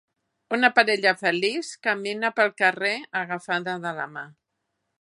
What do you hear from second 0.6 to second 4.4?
parella feliç camina pel carrer agafada de la mà.